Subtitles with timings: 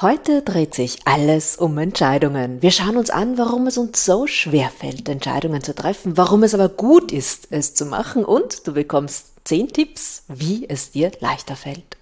[0.00, 2.62] Heute dreht sich alles um Entscheidungen.
[2.62, 6.54] Wir schauen uns an, warum es uns so schwer fällt, Entscheidungen zu treffen, warum es
[6.54, 11.56] aber gut ist, es zu machen und du bekommst zehn Tipps, wie es dir leichter
[11.56, 11.96] fällt.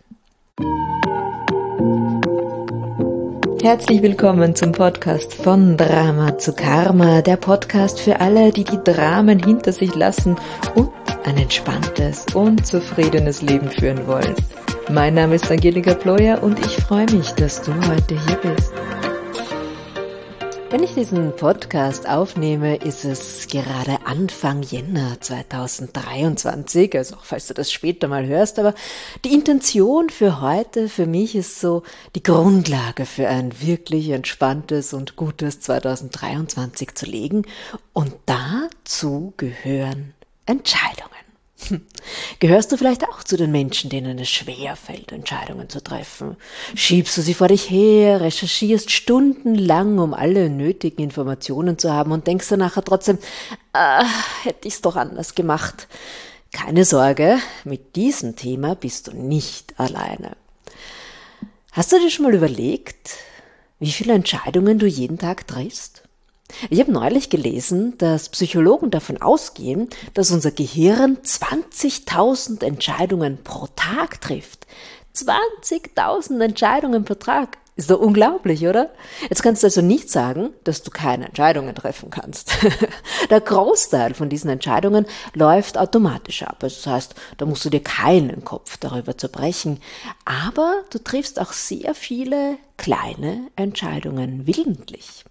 [3.62, 9.42] Herzlich willkommen zum Podcast von Drama zu Karma, der Podcast für alle, die die Dramen
[9.42, 10.36] hinter sich lassen
[10.74, 10.90] und
[11.24, 14.36] ein entspanntes und zufriedenes Leben führen wollen.
[14.88, 18.72] Mein Name ist Angelika Ployer und ich freue mich, dass du heute hier bist.
[20.70, 27.54] Wenn ich diesen Podcast aufnehme, ist es gerade Anfang Jänner 2023, also auch falls du
[27.54, 28.74] das später mal hörst, aber
[29.24, 31.82] die Intention für heute, für mich ist so
[32.14, 37.42] die Grundlage für ein wirklich entspanntes und gutes 2023 zu legen
[37.92, 40.14] und dazu gehören
[40.46, 41.15] Entscheidungen.
[42.38, 46.36] Gehörst du vielleicht auch zu den Menschen, denen es schwer fällt, Entscheidungen zu treffen?
[46.74, 52.26] Schiebst du sie vor dich her, recherchierst stundenlang, um alle nötigen Informationen zu haben und
[52.26, 53.18] denkst dann nachher trotzdem,
[53.72, 54.04] ah,
[54.42, 55.88] hätte ich's doch anders gemacht.
[56.52, 60.36] Keine Sorge, mit diesem Thema bist du nicht alleine.
[61.72, 63.16] Hast du dir schon mal überlegt,
[63.78, 66.05] wie viele Entscheidungen du jeden Tag triffst?
[66.70, 74.20] Ich habe neulich gelesen, dass Psychologen davon ausgehen, dass unser Gehirn 20.000 Entscheidungen pro Tag
[74.20, 74.66] trifft.
[75.14, 77.58] 20.000 Entscheidungen pro Tag.
[77.78, 78.88] Ist doch unglaublich, oder?
[79.28, 82.56] Jetzt kannst du also nicht sagen, dass du keine Entscheidungen treffen kannst.
[83.30, 85.04] Der Großteil von diesen Entscheidungen
[85.34, 86.56] läuft automatisch ab.
[86.62, 89.80] Also das heißt, da musst du dir keinen Kopf darüber zerbrechen.
[90.24, 95.24] Aber du triffst auch sehr viele kleine Entscheidungen willentlich.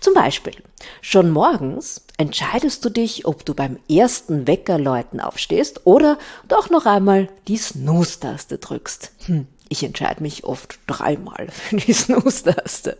[0.00, 0.54] Zum Beispiel,
[1.00, 7.28] schon morgens entscheidest du dich, ob du beim ersten Weckerläuten aufstehst oder doch noch einmal
[7.48, 9.12] die Snooze-Taste drückst.
[9.26, 12.98] Hm, ich entscheide mich oft dreimal für die Snooze-Taste.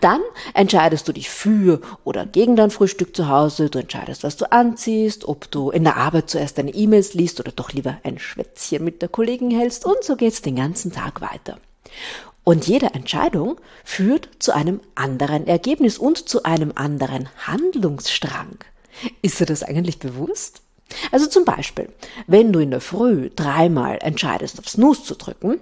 [0.00, 0.20] Dann
[0.52, 3.70] entscheidest du dich für oder gegen dein Frühstück zu Hause.
[3.70, 7.52] Du entscheidest, was du anziehst, ob du in der Arbeit zuerst deine E-Mails liest oder
[7.52, 11.58] doch lieber ein Schwätzchen mit der Kollegin hältst und so geht's den ganzen Tag weiter.
[12.44, 18.58] Und jede Entscheidung führt zu einem anderen Ergebnis und zu einem anderen Handlungsstrang.
[19.22, 20.62] Ist dir das eigentlich bewusst?
[21.10, 21.88] Also zum Beispiel,
[22.26, 25.60] wenn du in der Früh dreimal entscheidest, auf Snooze zu drücken,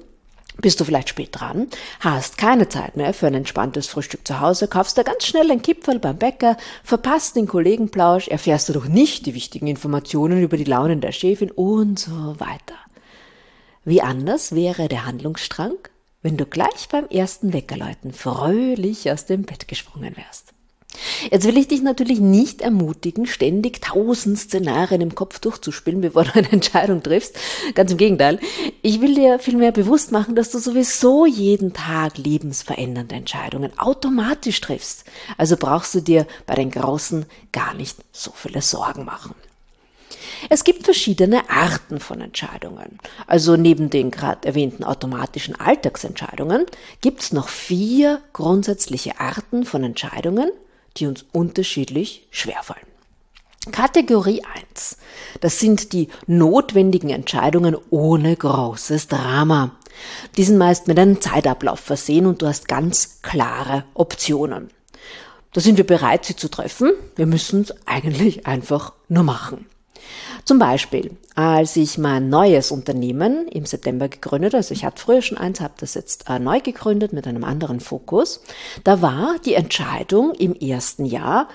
[0.61, 1.69] bist du vielleicht spät dran,
[2.01, 5.62] hast keine Zeit mehr für ein entspanntes Frühstück zu Hause, kaufst da ganz schnell ein
[5.62, 10.65] Kipferl beim Bäcker, verpasst den Kollegenplausch, erfährst du doch nicht die wichtigen Informationen über die
[10.65, 12.75] Launen der Chefin und so weiter.
[13.85, 15.77] Wie anders wäre der Handlungsstrang,
[16.22, 20.53] wenn du gleich beim ersten Weckerläuten fröhlich aus dem Bett gesprungen wärst.
[21.31, 26.34] Jetzt will ich dich natürlich nicht ermutigen, ständig tausend Szenarien im Kopf durchzuspielen, bevor du
[26.34, 27.36] eine Entscheidung triffst.
[27.75, 28.41] Ganz im Gegenteil.
[28.82, 35.04] Ich will dir vielmehr bewusst machen, dass du sowieso jeden Tag lebensverändernde Entscheidungen automatisch triffst.
[35.37, 39.34] Also brauchst du dir bei den Großen gar nicht so viele Sorgen machen.
[40.49, 42.99] Es gibt verschiedene Arten von Entscheidungen.
[43.27, 46.67] Also neben den gerade erwähnten automatischen Alltagsentscheidungen
[47.01, 50.50] gibt es noch vier grundsätzliche Arten von Entscheidungen,
[50.97, 52.87] die uns unterschiedlich schwerfallen.
[53.73, 54.43] Kategorie
[54.73, 54.97] 1.
[55.41, 59.73] Das sind die notwendigen Entscheidungen ohne großes Drama.
[60.39, 64.71] Die sind meist mit einem Zeitablauf versehen und du hast ganz klare Optionen.
[65.53, 66.93] Da sind wir bereit, sie zu treffen.
[67.17, 69.67] Wir müssen es eigentlich einfach nur machen.
[70.44, 75.38] Zum Beispiel, als ich mein neues Unternehmen im September gegründet, also ich hatte früher schon
[75.38, 78.43] eins, habe das jetzt äh, neu gegründet mit einem anderen Fokus,
[78.84, 81.49] da war die Entscheidung im ersten Jahr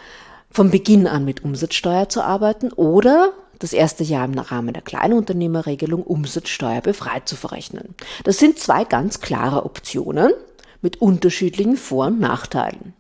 [0.50, 6.04] von Beginn an mit Umsatzsteuer zu arbeiten oder das erste Jahr im Rahmen der Kleinunternehmerregelung
[6.04, 7.96] Umsatzsteuer befreit zu verrechnen.
[8.24, 10.32] Das sind zwei ganz klare Optionen
[10.82, 12.94] mit unterschiedlichen Vor- und Nachteilen.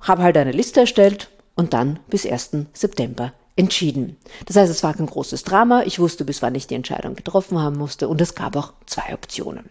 [0.00, 2.66] Habe halt eine Liste erstellt und dann bis 1.
[2.72, 4.16] September entschieden.
[4.46, 5.82] Das heißt, es war kein großes Drama.
[5.84, 9.14] Ich wusste, bis wann ich die Entscheidung getroffen haben musste und es gab auch zwei
[9.14, 9.68] Optionen.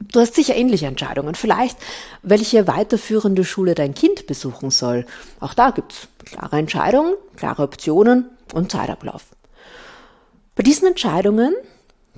[0.00, 1.34] Du hast sicher ähnliche Entscheidungen.
[1.34, 1.78] Vielleicht,
[2.22, 5.06] welche weiterführende Schule dein Kind besuchen soll.
[5.40, 9.24] Auch da gibt's klare Entscheidungen, klare Optionen und Zeitablauf.
[10.56, 11.54] Bei diesen Entscheidungen,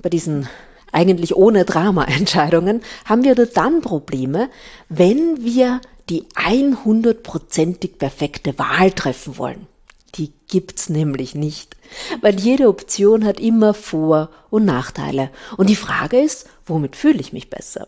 [0.01, 0.49] bei diesen
[0.91, 4.49] eigentlich ohne Drama-Entscheidungen, haben wir dann Probleme,
[4.89, 9.67] wenn wir die 100%ig perfekte Wahl treffen wollen.
[10.17, 11.75] Die gibt's nämlich nicht,
[12.21, 15.29] weil jede Option hat immer Vor- und Nachteile.
[15.57, 17.87] Und die Frage ist, womit fühle ich mich besser?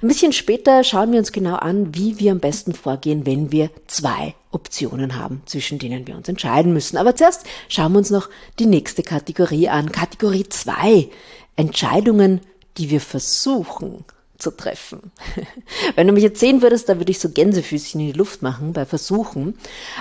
[0.00, 3.70] Ein bisschen später schauen wir uns genau an, wie wir am besten vorgehen, wenn wir
[3.86, 6.96] zwei Optionen haben, zwischen denen wir uns entscheiden müssen.
[6.96, 9.92] Aber zuerst schauen wir uns noch die nächste Kategorie an.
[9.92, 11.10] Kategorie zwei:
[11.56, 12.40] Entscheidungen,
[12.78, 14.04] die wir versuchen
[14.38, 15.12] zu treffen.
[15.96, 18.72] Wenn du mich jetzt sehen würdest, da würde ich so Gänsefüßchen in die Luft machen
[18.72, 19.58] bei Versuchen,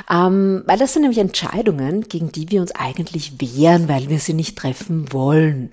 [0.10, 4.34] ähm, weil das sind nämlich Entscheidungen, gegen die wir uns eigentlich wehren, weil wir sie
[4.34, 5.72] nicht treffen wollen.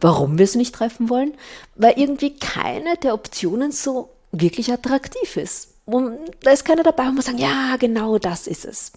[0.00, 1.34] Warum wir sie nicht treffen wollen?
[1.76, 5.71] Weil irgendwie keine der Optionen so wirklich attraktiv ist.
[5.84, 8.92] Da ist keiner dabei, wo man sagen, ja, genau das ist es.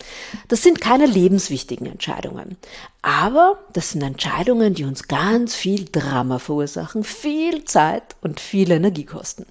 [0.50, 2.58] Das sind keine lebenswichtigen Entscheidungen.
[3.02, 9.06] Aber das sind Entscheidungen, die uns ganz viel Drama verursachen, viel Zeit und viel Energie
[9.06, 9.48] kosten.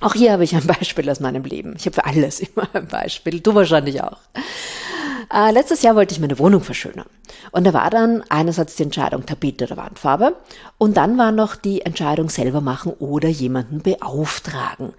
[0.00, 1.74] Auch hier habe ich ein Beispiel aus meinem Leben.
[1.76, 3.40] Ich habe für alles immer ein Beispiel.
[3.40, 4.18] Du wahrscheinlich auch.
[5.32, 7.08] Äh, letztes Jahr wollte ich meine Wohnung verschönern.
[7.50, 10.36] Und da war dann einerseits die Entscheidung Tapete oder Wandfarbe
[10.78, 14.94] und dann war noch die Entscheidung selber machen oder jemanden beauftragen.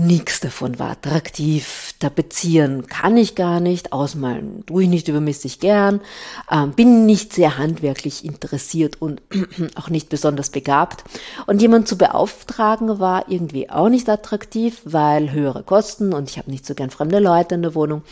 [0.00, 1.92] Nichts davon war attraktiv.
[1.98, 6.00] Tapezieren kann ich gar nicht, ausmalen tue ich nicht übermäßig gern,
[6.48, 9.20] ähm, bin nicht sehr handwerklich interessiert und
[9.74, 11.02] auch nicht besonders begabt.
[11.48, 16.48] Und jemand zu beauftragen war irgendwie auch nicht attraktiv, weil höhere Kosten und ich habe
[16.48, 18.02] nicht so gern fremde Leute in der Wohnung.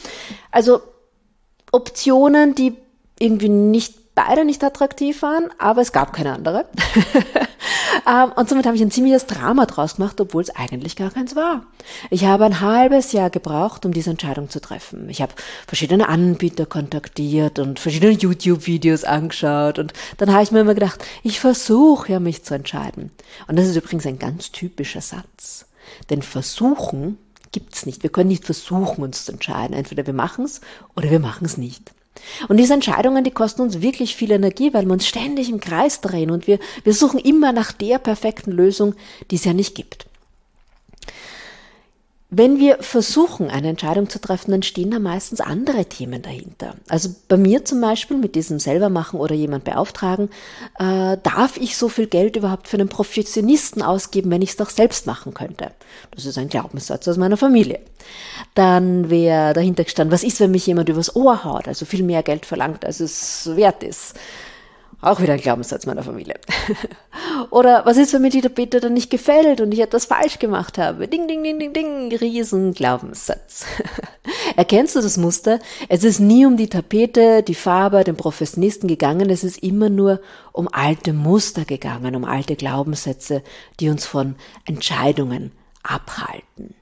[0.50, 0.80] Also
[1.70, 2.74] Optionen, die
[3.20, 6.66] irgendwie nicht beide nicht attraktiv waren, aber es gab keine andere.
[8.06, 11.34] Ähm, und somit habe ich ein ziemliches Drama draus gemacht, obwohl es eigentlich gar keins
[11.34, 11.66] war.
[12.10, 15.08] Ich habe ein halbes Jahr gebraucht, um diese Entscheidung zu treffen.
[15.08, 15.34] Ich habe
[15.66, 21.40] verschiedene Anbieter kontaktiert und verschiedene YouTube-Videos angeschaut und dann habe ich mir immer gedacht, ich
[21.40, 23.10] versuche ja mich zu entscheiden.
[23.48, 25.66] Und das ist übrigens ein ganz typischer Satz.
[26.10, 27.18] Denn versuchen
[27.50, 28.02] gibt's nicht.
[28.02, 29.74] Wir können nicht versuchen, uns zu entscheiden.
[29.74, 30.60] Entweder wir machen es
[30.94, 31.92] oder wir machen es nicht.
[32.48, 36.00] Und diese Entscheidungen, die kosten uns wirklich viel Energie, weil wir uns ständig im Kreis
[36.00, 38.94] drehen und wir, wir suchen immer nach der perfekten Lösung,
[39.30, 40.06] die es ja nicht gibt.
[42.28, 46.74] Wenn wir versuchen, eine Entscheidung zu treffen, dann stehen da meistens andere Themen dahinter.
[46.88, 50.30] Also bei mir zum Beispiel mit diesem selber machen oder jemand beauftragen,
[50.76, 54.70] äh, darf ich so viel Geld überhaupt für einen Professionisten ausgeben, wenn ich es doch
[54.70, 55.70] selbst machen könnte?
[56.10, 57.78] Das ist ein Glaubenssatz aus meiner Familie.
[58.54, 62.24] Dann wäre dahinter gestanden, was ist, wenn mich jemand übers Ohr haut, also viel mehr
[62.24, 64.16] Geld verlangt, als es wert ist?
[65.02, 66.36] Auch wieder ein Glaubenssatz meiner Familie.
[67.50, 70.78] Oder was ist, wenn mir die Tapete dann nicht gefällt und ich etwas falsch gemacht
[70.78, 71.06] habe?
[71.06, 73.66] Ding, ding, ding, ding, ding, riesen Glaubenssatz.
[74.56, 75.60] Erkennst du das Muster?
[75.88, 80.20] Es ist nie um die Tapete, die Farbe, den Professionisten gegangen, es ist immer nur
[80.52, 83.42] um alte Muster gegangen, um alte Glaubenssätze,
[83.80, 85.52] die uns von Entscheidungen
[85.82, 86.74] abhalten.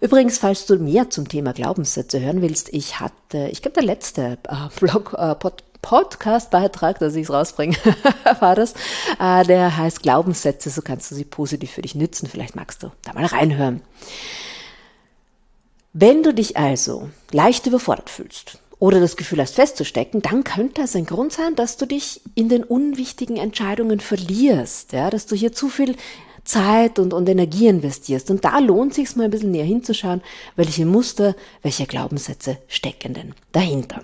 [0.00, 4.38] Übrigens, falls du mehr zum Thema Glaubenssätze hören willst, ich hatte, ich glaube, der letzte
[4.48, 7.76] äh, Blog, äh, Pod, Podcast-Beitrag, dass ich es rausbringe,
[8.40, 8.74] war das.
[9.20, 12.28] Äh, der heißt Glaubenssätze, so kannst du sie positiv für dich nützen.
[12.28, 13.82] Vielleicht magst du da mal reinhören.
[15.92, 20.94] Wenn du dich also leicht überfordert fühlst oder das Gefühl hast festzustecken, dann könnte es
[20.94, 25.52] ein Grund sein, dass du dich in den unwichtigen Entscheidungen verlierst, ja, dass du hier
[25.52, 25.96] zu viel
[26.44, 28.30] Zeit und, und Energie investierst.
[28.30, 30.22] Und da lohnt sich mal ein bisschen näher hinzuschauen,
[30.56, 34.02] welche Muster, welche Glaubenssätze stecken denn dahinter.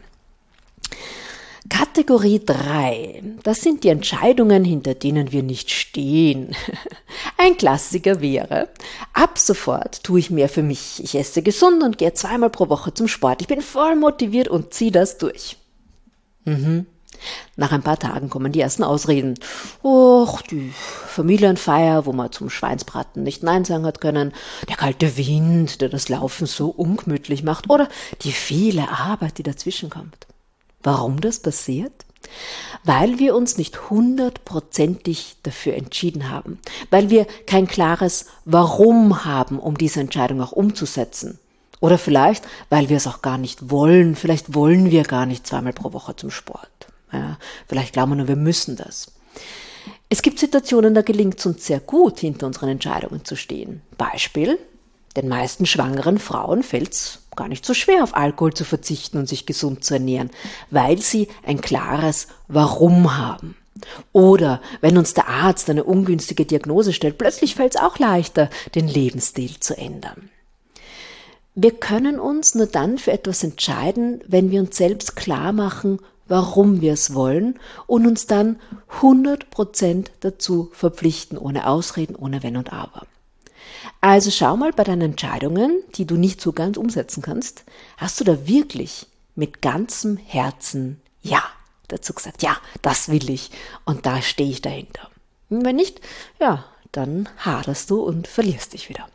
[1.70, 3.22] Kategorie 3.
[3.42, 6.54] Das sind die Entscheidungen, hinter denen wir nicht stehen.
[7.38, 8.68] Ein Klassiker wäre,
[9.14, 11.02] ab sofort tue ich mehr für mich.
[11.02, 13.40] Ich esse gesund und gehe zweimal pro Woche zum Sport.
[13.40, 15.56] Ich bin voll motiviert und ziehe das durch.
[16.44, 16.86] Mhm.
[17.56, 19.34] Nach ein paar Tagen kommen die ersten Ausreden.
[19.82, 20.70] Och, die
[21.06, 24.32] Familienfeier, wo man zum Schweinsbraten nicht Nein sagen hat können,
[24.68, 27.88] der kalte Wind, der das Laufen so ungemütlich macht, oder
[28.22, 30.26] die viele Arbeit, die dazwischen kommt.
[30.84, 31.92] Warum das passiert?
[32.84, 36.60] Weil wir uns nicht hundertprozentig dafür entschieden haben,
[36.90, 41.38] weil wir kein klares Warum haben, um diese Entscheidung auch umzusetzen.
[41.80, 45.72] Oder vielleicht, weil wir es auch gar nicht wollen, vielleicht wollen wir gar nicht zweimal
[45.72, 46.70] pro Woche zum Sport.
[47.12, 49.12] Ja, vielleicht glauben wir nur, wir müssen das.
[50.08, 53.82] Es gibt Situationen, da gelingt es uns sehr gut, hinter unseren Entscheidungen zu stehen.
[53.98, 54.58] Beispiel,
[55.16, 59.28] den meisten schwangeren Frauen fällt es gar nicht so schwer, auf Alkohol zu verzichten und
[59.28, 60.30] sich gesund zu ernähren,
[60.70, 63.56] weil sie ein klares Warum haben.
[64.12, 68.88] Oder wenn uns der Arzt eine ungünstige Diagnose stellt, plötzlich fällt es auch leichter, den
[68.88, 70.30] Lebensstil zu ändern.
[71.56, 76.80] Wir können uns nur dann für etwas entscheiden, wenn wir uns selbst klar machen, warum
[76.80, 78.58] wir es wollen und uns dann
[79.00, 83.06] 100% dazu verpflichten, ohne Ausreden, ohne Wenn und Aber.
[84.04, 87.64] Also schau mal bei deinen Entscheidungen, die du nicht so ganz umsetzen kannst,
[87.96, 91.42] hast du da wirklich mit ganzem Herzen Ja
[91.88, 93.50] dazu gesagt, ja, das will ich
[93.86, 95.08] und da stehe ich dahinter.
[95.48, 96.02] Und wenn nicht,
[96.38, 99.08] ja, dann haderst du und verlierst dich wieder.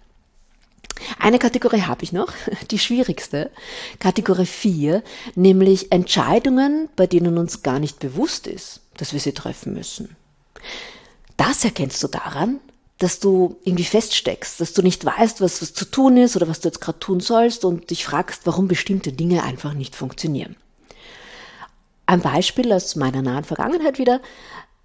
[1.19, 2.33] Eine Kategorie habe ich noch,
[2.71, 3.51] die schwierigste,
[3.99, 5.03] Kategorie 4,
[5.35, 10.15] nämlich Entscheidungen, bei denen uns gar nicht bewusst ist, dass wir sie treffen müssen.
[11.37, 12.59] Das erkennst du daran,
[12.99, 16.59] dass du irgendwie feststeckst, dass du nicht weißt, was, was zu tun ist oder was
[16.59, 20.55] du jetzt gerade tun sollst und dich fragst, warum bestimmte Dinge einfach nicht funktionieren.
[22.05, 24.19] Ein Beispiel aus meiner nahen Vergangenheit wieder.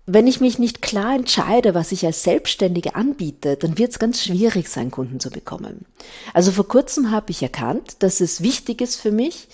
[0.06, 4.22] Wenn ich mich nicht klar entscheide, was ich als Selbstständige anbiete, dann wird es ganz
[4.22, 5.86] schwierig sein, Kunden zu bekommen.
[6.34, 9.48] Also vor kurzem habe ich erkannt, dass es wichtig ist für mich,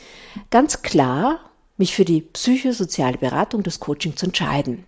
[0.50, 1.50] ganz klar
[1.81, 4.85] mich für die psychosoziale Beratung, das Coaching zu entscheiden.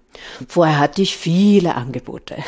[0.47, 2.37] Vorher hatte ich viele Angebote.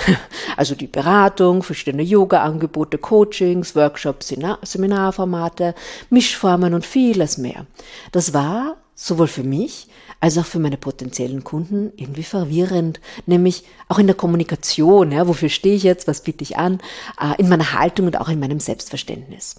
[0.57, 4.33] Also die Beratung, verschiedene Yoga-Angebote, Coachings, Workshops,
[4.63, 5.75] Seminarformate,
[6.11, 7.67] Mischformen und vieles mehr.
[8.13, 9.89] Das war sowohl für mich
[10.25, 15.50] als auch für meine potenziellen Kunden irgendwie verwirrend, nämlich auch in der Kommunikation, ja, wofür
[15.50, 16.81] stehe ich jetzt, was biete ich an,
[17.21, 19.57] äh, in meiner Haltung und auch in meinem Selbstverständnis.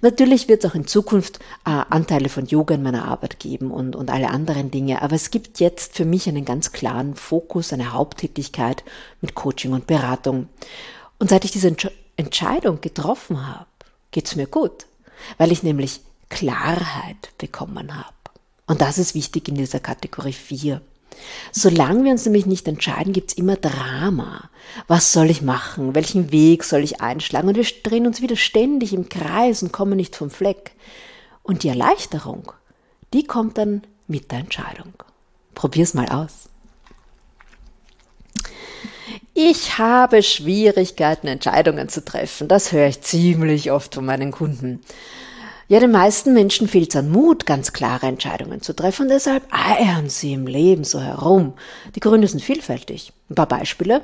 [0.00, 3.94] Natürlich wird es auch in Zukunft äh, Anteile von Yoga in meiner Arbeit geben und,
[3.94, 7.92] und alle anderen Dinge, aber es gibt jetzt für mich einen ganz klaren Fokus, eine
[7.92, 8.82] Haupttätigkeit
[9.20, 10.48] mit Coaching und Beratung.
[11.20, 13.68] Und seit ich diese Entsch Entscheidung getroffen habe,
[14.10, 14.86] geht's mir gut,
[15.36, 18.17] weil ich nämlich Klarheit bekommen habe.
[18.68, 20.80] Und das ist wichtig in dieser Kategorie 4.
[21.50, 24.50] Solange wir uns nämlich nicht entscheiden, gibt's immer Drama.
[24.86, 25.94] Was soll ich machen?
[25.94, 27.48] Welchen Weg soll ich einschlagen?
[27.48, 30.72] Und wir drehen uns wieder ständig im Kreis und kommen nicht vom Fleck.
[31.42, 32.52] Und die Erleichterung,
[33.14, 34.92] die kommt dann mit der Entscheidung.
[35.54, 36.48] Probier's mal aus.
[39.32, 42.48] Ich habe Schwierigkeiten, Entscheidungen zu treffen.
[42.48, 44.80] Das höre ich ziemlich oft von meinen Kunden.
[45.70, 50.08] Ja, den meisten Menschen fehlt es an Mut, ganz klare Entscheidungen zu treffen deshalb eiern
[50.08, 51.52] sie im Leben so herum.
[51.94, 53.12] Die Gründe sind vielfältig.
[53.28, 54.02] Ein paar Beispiele.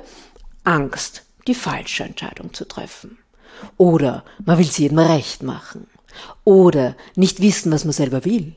[0.63, 3.17] Angst, die falsche Entscheidung zu treffen.
[3.77, 5.87] Oder man will es jedem recht machen.
[6.43, 8.53] Oder nicht wissen, was man selber will.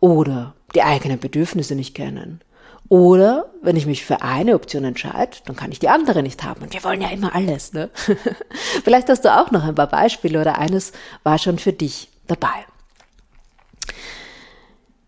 [0.00, 2.40] Oder die eigenen Bedürfnisse nicht kennen.
[2.88, 6.62] Oder wenn ich mich für eine Option entscheide, dann kann ich die andere nicht haben.
[6.62, 7.72] Und wir wollen ja immer alles.
[7.72, 7.88] Ne?
[8.84, 12.66] Vielleicht hast du auch noch ein paar Beispiele oder eines war schon für dich dabei.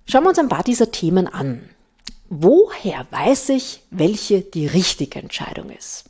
[0.06, 1.68] Schauen wir uns ein paar dieser Themen an.
[2.28, 6.04] Woher weiß ich, welche die richtige Entscheidung ist?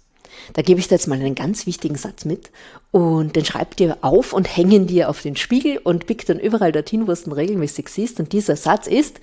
[0.53, 2.51] Da gebe ich dir jetzt mal einen ganz wichtigen Satz mit
[2.91, 6.73] und den schreib dir auf und hängen dir auf den Spiegel und pick dann überall
[6.73, 8.21] dorthin, wo du regelmäßig siehst.
[8.21, 9.21] Und dieser Satz ist,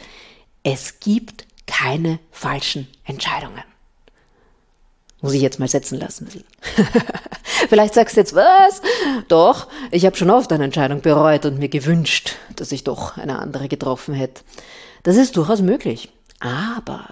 [0.63, 3.63] es gibt keine falschen Entscheidungen.
[5.21, 6.27] Muss ich jetzt mal setzen lassen.
[7.69, 8.81] Vielleicht sagst du jetzt, was?
[9.27, 13.37] Doch, ich habe schon oft eine Entscheidung bereut und mir gewünscht, dass ich doch eine
[13.39, 14.41] andere getroffen hätte.
[15.03, 16.11] Das ist durchaus möglich.
[16.39, 17.05] Aber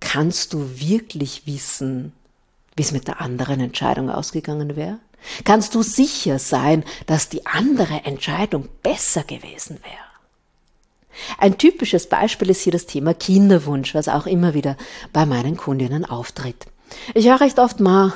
[0.00, 2.12] kannst du wirklich wissen,
[2.74, 4.98] wie es mit der anderen Entscheidung ausgegangen wäre?
[5.44, 10.06] Kannst du sicher sein, dass die andere Entscheidung besser gewesen wäre?
[11.38, 14.76] Ein typisches Beispiel ist hier das Thema Kinderwunsch, was auch immer wieder
[15.12, 16.66] bei meinen Kundinnen auftritt.
[17.14, 18.12] Ich höre recht oft mal,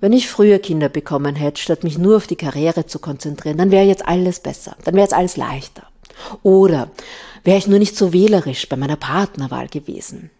[0.00, 3.70] wenn ich früher Kinder bekommen hätte, statt mich nur auf die Karriere zu konzentrieren, dann
[3.70, 5.84] wäre jetzt alles besser, dann wäre jetzt alles leichter.
[6.42, 6.90] Oder
[7.44, 10.30] wäre ich nur nicht so wählerisch bei meiner Partnerwahl gewesen.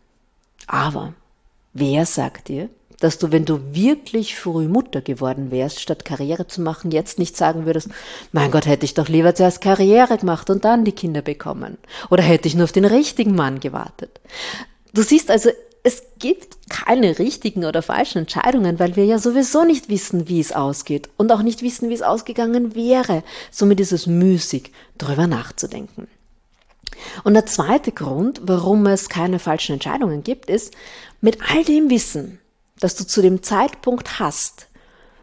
[0.66, 1.14] Aber
[1.72, 2.68] wer sagt dir,
[3.00, 7.36] dass du, wenn du wirklich früh Mutter geworden wärst, statt Karriere zu machen, jetzt nicht
[7.36, 7.90] sagen würdest,
[8.32, 11.76] mein Gott, hätte ich doch lieber zuerst Karriere gemacht und dann die Kinder bekommen.
[12.10, 14.20] Oder hätte ich nur auf den richtigen Mann gewartet.
[14.94, 15.50] Du siehst also,
[15.86, 20.50] es gibt keine richtigen oder falschen Entscheidungen, weil wir ja sowieso nicht wissen, wie es
[20.50, 23.22] ausgeht und auch nicht wissen, wie es ausgegangen wäre.
[23.52, 26.08] Somit ist es müßig, darüber nachzudenken.
[27.22, 30.74] Und der zweite Grund, warum es keine falschen Entscheidungen gibt, ist,
[31.20, 32.40] mit all dem Wissen,
[32.80, 34.66] das du zu dem Zeitpunkt hast,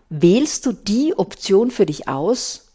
[0.09, 2.69] wählst du die Option für dich aus,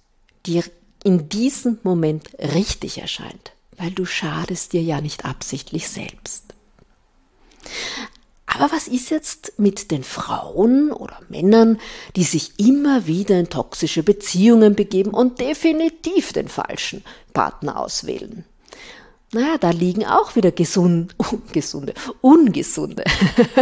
[0.45, 0.62] die
[1.04, 6.47] in diesem Moment richtig erscheint, weil du schadest dir ja nicht absichtlich selbst.
[8.46, 11.78] Aber was ist jetzt mit den Frauen oder Männern,
[12.16, 18.44] die sich immer wieder in toxische Beziehungen begeben und definitiv den falschen Partner auswählen?
[19.32, 23.04] Naja, da liegen auch wieder gesund, ungesunde, ungesunde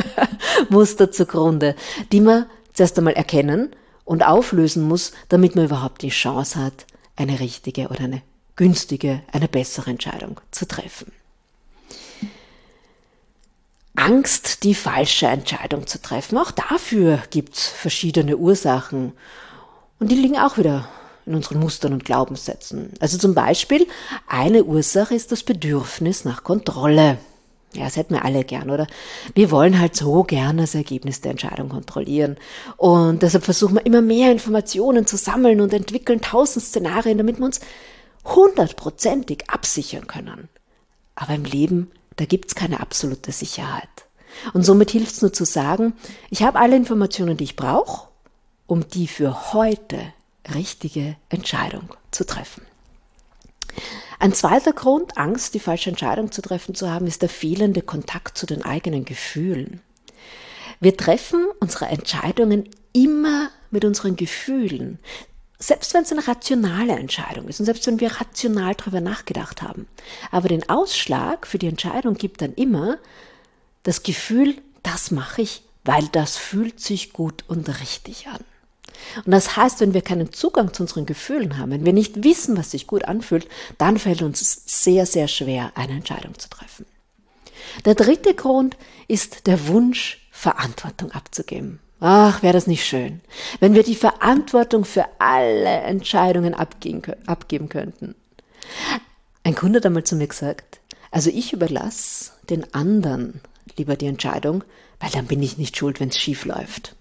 [0.70, 1.74] Muster zugrunde,
[2.12, 6.86] die man zuerst einmal erkennen und auflösen muss, damit man überhaupt die Chance hat,
[7.16, 8.22] eine richtige oder eine
[8.54, 11.12] günstige, eine bessere Entscheidung zu treffen.
[13.96, 16.38] Angst, die falsche Entscheidung zu treffen.
[16.38, 19.12] Auch dafür gibt's verschiedene Ursachen.
[19.98, 20.88] Und die liegen auch wieder
[21.24, 22.92] in unseren Mustern und Glaubenssätzen.
[23.00, 23.86] Also zum Beispiel,
[24.28, 27.18] eine Ursache ist das Bedürfnis nach Kontrolle.
[27.74, 28.86] Ja, das hätten wir alle gern, oder?
[29.34, 32.36] Wir wollen halt so gern das Ergebnis der Entscheidung kontrollieren.
[32.76, 37.44] Und deshalb versuchen wir immer mehr Informationen zu sammeln und entwickeln tausend Szenarien, damit wir
[37.44, 37.60] uns
[38.24, 40.48] hundertprozentig absichern können.
[41.16, 43.88] Aber im Leben da gibt's keine absolute Sicherheit.
[44.52, 45.94] Und somit hilft es nur zu sagen,
[46.30, 48.08] ich habe alle Informationen, die ich brauche,
[48.66, 49.98] um die für heute
[50.54, 52.62] richtige Entscheidung zu treffen.
[54.18, 58.38] Ein zweiter Grund, Angst, die falsche Entscheidung zu treffen zu haben, ist der fehlende Kontakt
[58.38, 59.80] zu den eigenen Gefühlen.
[60.80, 64.98] Wir treffen unsere Entscheidungen immer mit unseren Gefühlen.
[65.58, 69.88] Selbst wenn es eine rationale Entscheidung ist und selbst wenn wir rational darüber nachgedacht haben.
[70.30, 72.98] Aber den Ausschlag für die Entscheidung gibt dann immer
[73.82, 78.44] das Gefühl, das mache ich, weil das fühlt sich gut und richtig an.
[79.24, 82.56] Und das heißt, wenn wir keinen Zugang zu unseren Gefühlen haben, wenn wir nicht wissen,
[82.56, 83.48] was sich gut anfühlt,
[83.78, 86.86] dann fällt uns sehr, sehr schwer, eine Entscheidung zu treffen.
[87.84, 88.76] Der dritte Grund
[89.08, 91.80] ist der Wunsch, Verantwortung abzugeben.
[92.08, 93.20] Ach, wäre das nicht schön,
[93.58, 98.14] wenn wir die Verantwortung für alle Entscheidungen abgeben könnten.
[99.42, 100.78] Ein Kunde hat einmal zu mir gesagt,
[101.10, 103.40] also ich überlasse den anderen
[103.76, 104.62] lieber die Entscheidung,
[105.00, 106.94] weil dann bin ich nicht schuld, wenn es schief läuft.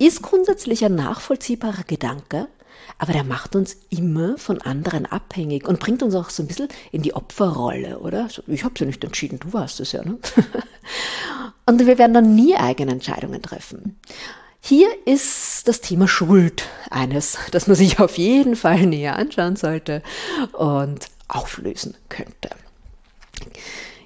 [0.00, 2.48] Ist grundsätzlich ein nachvollziehbarer Gedanke,
[2.98, 6.68] aber der macht uns immer von anderen abhängig und bringt uns auch so ein bisschen
[6.90, 8.26] in die Opferrolle, oder?
[8.48, 10.18] Ich habe ja nicht entschieden, du warst es ja, ne?
[11.66, 13.98] Und wir werden dann nie eigene Entscheidungen treffen.
[14.60, 20.02] Hier ist das Thema Schuld eines, das man sich auf jeden Fall näher anschauen sollte
[20.52, 22.50] und auflösen könnte.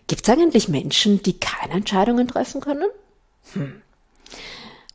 [0.07, 2.89] Gibt es eigentlich Menschen, die keine Entscheidungen treffen können?
[3.53, 3.83] Hm.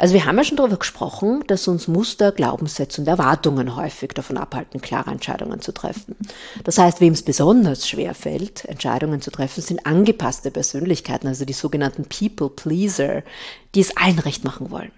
[0.04, 4.38] Also wir haben ja schon darüber gesprochen, dass uns Muster, Glaubenssätze und Erwartungen häufig davon
[4.38, 6.18] abhalten, klare Entscheidungen zu treffen.
[6.66, 11.54] Das heißt, wem es besonders schwer fällt, Entscheidungen zu treffen, sind angepasste Persönlichkeiten, also die
[11.54, 13.24] sogenannten People Pleaser,
[13.76, 14.92] die es allen recht machen wollen.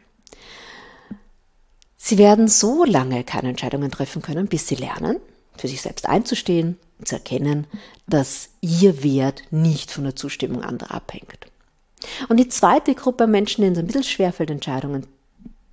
[1.97, 5.17] Sie werden so lange keine Entscheidungen treffen können, bis sie lernen,
[5.55, 7.67] für sich selbst einzustehen und zu erkennen,
[8.07, 11.45] dass ihr Wert nicht von der Zustimmung anderer abhängt.
[12.29, 15.07] Und die zweite Gruppe Menschen, denen es ein bisschen schwerfällt, Entscheidungen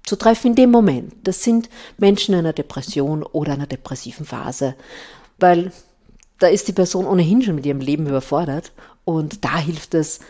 [0.05, 4.75] zu treffen in dem Moment, das sind Menschen in einer Depression oder einer depressiven Phase,
[5.39, 5.73] weil
[6.39, 8.73] da ist die Person ohnehin schon mit ihrem Leben überfordert
[9.05, 10.21] und da hilft es,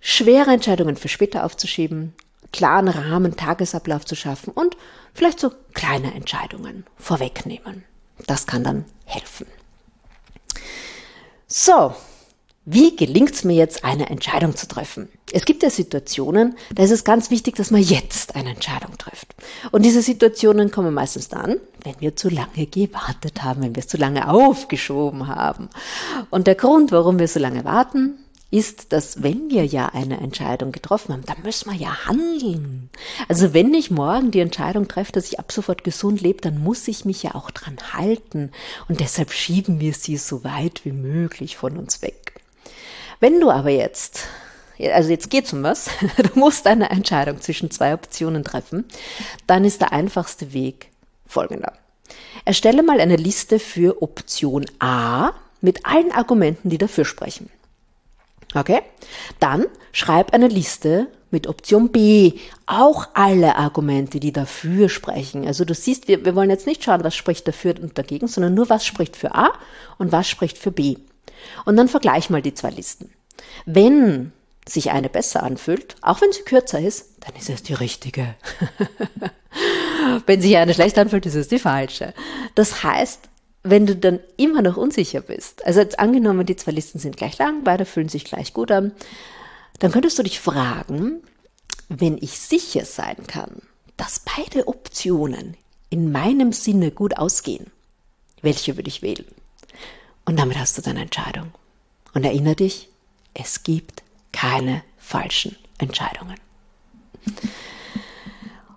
[0.00, 2.14] schwere Entscheidungen für später aufzuschieben,
[2.52, 4.76] klaren Rahmen, Tagesablauf zu schaffen und
[5.12, 7.84] vielleicht so kleine Entscheidungen vorwegnehmen.
[8.26, 9.46] Das kann dann helfen.
[11.46, 11.94] So,
[12.70, 15.08] wie gelingt es mir jetzt, eine Entscheidung zu treffen?
[15.32, 19.34] Es gibt ja Situationen, da ist es ganz wichtig, dass man jetzt eine Entscheidung trifft.
[19.70, 23.88] Und diese Situationen kommen meistens dann, wenn wir zu lange gewartet haben, wenn wir es
[23.88, 25.70] zu lange aufgeschoben haben.
[26.28, 28.18] Und der Grund, warum wir so lange warten,
[28.50, 32.90] ist, dass wenn wir ja eine Entscheidung getroffen haben, dann müssen wir ja handeln.
[33.28, 36.86] Also wenn ich morgen die Entscheidung treffe, dass ich ab sofort gesund lebe, dann muss
[36.86, 38.52] ich mich ja auch dran halten.
[38.88, 42.37] Und deshalb schieben wir sie so weit wie möglich von uns weg.
[43.20, 44.26] Wenn du aber jetzt,
[44.78, 48.84] also jetzt geht's um was, du musst eine Entscheidung zwischen zwei Optionen treffen,
[49.46, 50.90] dann ist der einfachste Weg
[51.26, 51.72] folgender.
[52.44, 57.50] Erstelle mal eine Liste für Option A mit allen Argumenten, die dafür sprechen.
[58.54, 58.80] Okay?
[59.40, 62.34] Dann schreib eine Liste mit Option B
[62.66, 65.46] auch alle Argumente, die dafür sprechen.
[65.46, 68.54] Also du siehst, wir, wir wollen jetzt nicht schauen, was spricht dafür und dagegen, sondern
[68.54, 69.52] nur, was spricht für A
[69.98, 70.96] und was spricht für B.
[71.64, 73.12] Und dann vergleich mal die zwei Listen.
[73.66, 74.32] Wenn
[74.66, 78.34] sich eine besser anfühlt, auch wenn sie kürzer ist, dann ist es die richtige.
[80.26, 82.12] wenn sich eine schlecht anfühlt, ist es die falsche.
[82.54, 83.20] Das heißt,
[83.62, 87.38] wenn du dann immer noch unsicher bist, also jetzt angenommen, die zwei Listen sind gleich
[87.38, 88.92] lang, beide fühlen sich gleich gut an,
[89.78, 91.22] dann könntest du dich fragen,
[91.88, 93.62] wenn ich sicher sein kann,
[93.96, 95.56] dass beide Optionen
[95.90, 97.66] in meinem Sinne gut ausgehen,
[98.42, 99.26] welche würde ich wählen?
[100.28, 101.52] Und damit hast du deine Entscheidung.
[102.12, 102.90] Und erinnere dich,
[103.32, 106.34] es gibt keine falschen Entscheidungen.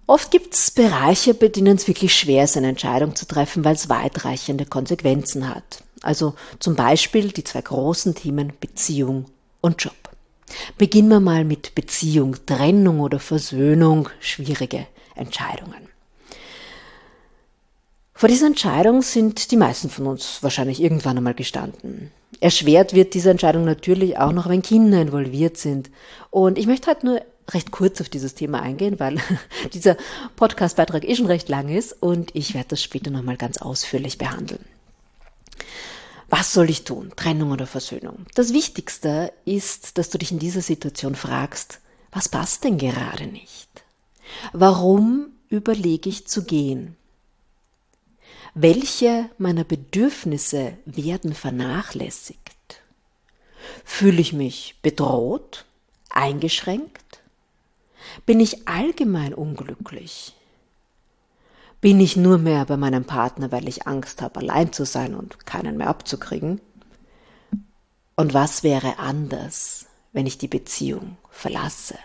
[0.07, 3.75] Oft gibt es Bereiche, bei denen es wirklich schwer ist, eine Entscheidung zu treffen, weil
[3.75, 5.83] es weitreichende Konsequenzen hat.
[6.01, 9.25] Also zum Beispiel die zwei großen Themen Beziehung
[9.59, 9.93] und Job.
[10.77, 15.90] Beginnen wir mal mit Beziehung, Trennung oder Versöhnung, schwierige Entscheidungen.
[18.21, 22.11] Vor dieser Entscheidung sind die meisten von uns wahrscheinlich irgendwann einmal gestanden.
[22.39, 25.89] Erschwert wird diese Entscheidung natürlich auch noch, wenn Kinder involviert sind.
[26.29, 29.17] Und ich möchte halt nur recht kurz auf dieses Thema eingehen, weil
[29.73, 29.97] dieser
[30.35, 34.63] Podcastbeitrag eh schon recht lang ist und ich werde das später nochmal ganz ausführlich behandeln.
[36.29, 37.13] Was soll ich tun?
[37.15, 38.27] Trennung oder Versöhnung?
[38.35, 41.79] Das Wichtigste ist, dass du dich in dieser Situation fragst,
[42.11, 43.67] was passt denn gerade nicht?
[44.53, 46.97] Warum überlege ich zu gehen?
[48.53, 52.81] Welche meiner Bedürfnisse werden vernachlässigt?
[53.85, 55.65] Fühle ich mich bedroht,
[56.09, 57.21] eingeschränkt?
[58.25, 60.33] Bin ich allgemein unglücklich?
[61.79, 65.45] Bin ich nur mehr bei meinem Partner, weil ich Angst habe, allein zu sein und
[65.45, 66.59] keinen mehr abzukriegen?
[68.17, 71.97] Und was wäre anders, wenn ich die Beziehung verlasse?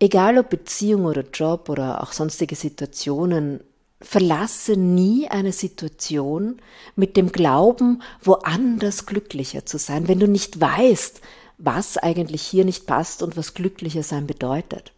[0.00, 3.60] Egal ob Beziehung oder Job oder auch sonstige Situationen,
[4.00, 6.58] verlasse nie eine Situation
[6.94, 11.20] mit dem Glauben, woanders glücklicher zu sein, wenn du nicht weißt,
[11.58, 14.92] was eigentlich hier nicht passt und was glücklicher sein bedeutet.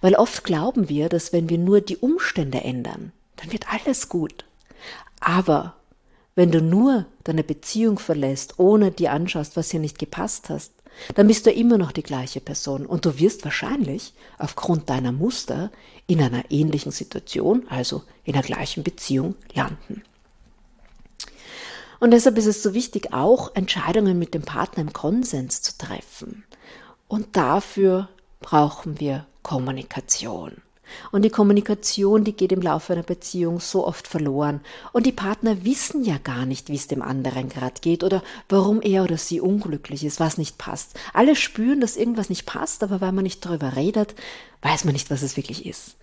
[0.00, 4.44] Weil oft glauben wir, dass wenn wir nur die Umstände ändern, dann wird alles gut.
[5.20, 5.76] Aber
[6.34, 10.72] wenn du nur deine Beziehung verlässt, ohne dir anschaust, was hier nicht gepasst hast,
[11.14, 15.70] dann bist du immer noch die gleiche Person und du wirst wahrscheinlich aufgrund deiner Muster
[16.06, 20.02] in einer ähnlichen Situation, also in der gleichen Beziehung, landen.
[22.00, 26.44] Und deshalb ist es so wichtig, auch Entscheidungen mit dem Partner im Konsens zu treffen.
[27.06, 28.08] Und dafür
[28.40, 30.62] brauchen wir Kommunikation.
[31.10, 34.60] Und die Kommunikation, die geht im Laufe einer Beziehung so oft verloren.
[34.92, 38.82] Und die Partner wissen ja gar nicht, wie es dem anderen gerade geht oder warum
[38.82, 40.98] er oder sie unglücklich ist, was nicht passt.
[41.12, 44.14] Alle spüren, dass irgendwas nicht passt, aber weil man nicht darüber redet,
[44.62, 45.96] weiß man nicht, was es wirklich ist.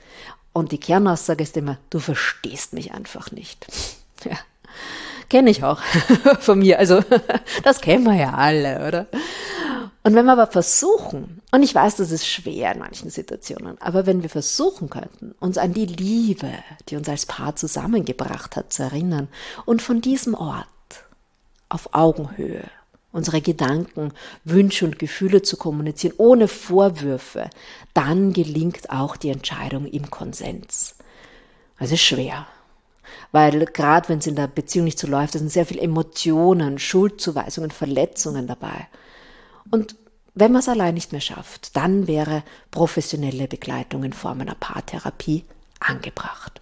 [0.54, 3.68] Und die Kernaussage ist immer, du verstehst mich einfach nicht.
[4.26, 4.38] Ja.
[5.30, 5.80] Kenne ich auch
[6.42, 6.78] von mir.
[6.78, 7.02] Also,
[7.64, 9.08] das kennen wir ja alle, oder?
[10.04, 14.06] Und wenn wir aber versuchen, und ich weiß, das ist schwer in manchen Situationen, aber
[14.06, 16.52] wenn wir versuchen könnten, uns an die Liebe,
[16.88, 19.28] die uns als Paar zusammengebracht hat, zu erinnern
[19.66, 20.68] und von diesem Ort
[21.68, 22.64] auf Augenhöhe
[23.12, 27.50] unsere Gedanken, Wünsche und Gefühle zu kommunizieren, ohne Vorwürfe,
[27.94, 30.96] dann gelingt auch die Entscheidung im Konsens.
[31.78, 32.48] Also schwer.
[33.32, 37.72] Weil gerade wenn es in der Beziehung nicht so läuft, sind sehr viele Emotionen, Schuldzuweisungen,
[37.72, 38.88] Verletzungen dabei.
[39.72, 39.96] Und
[40.36, 45.46] wenn man es allein nicht mehr schafft, dann wäre professionelle Begleitung in Form einer Paartherapie
[45.80, 46.62] angebracht.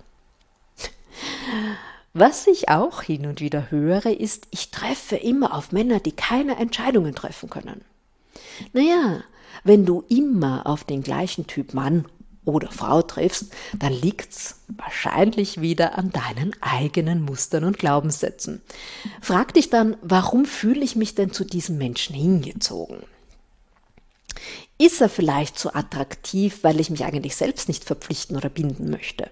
[2.13, 6.57] Was ich auch hin und wieder höre, ist, ich treffe immer auf Männer, die keine
[6.57, 7.81] Entscheidungen treffen können.
[8.73, 9.21] Naja,
[9.63, 12.05] wenn du immer auf den gleichen Typ Mann
[12.47, 18.61] oder Frau triffst, dann liegt's wahrscheinlich wieder an deinen eigenen Mustern und Glaubenssätzen.
[19.21, 23.03] Frag dich dann, warum fühle ich mich denn zu diesem Menschen hingezogen?
[24.77, 29.29] Ist er vielleicht so attraktiv, weil ich mich eigentlich selbst nicht verpflichten oder binden möchte?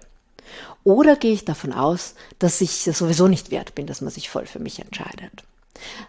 [0.84, 4.46] Oder gehe ich davon aus, dass ich sowieso nicht wert bin, dass man sich voll
[4.46, 5.44] für mich entscheidet?